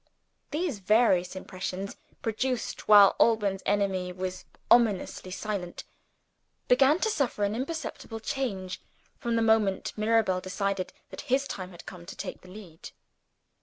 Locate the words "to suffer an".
7.01-7.53